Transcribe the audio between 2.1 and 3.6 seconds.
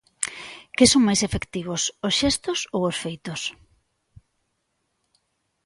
xestos ou os feitos?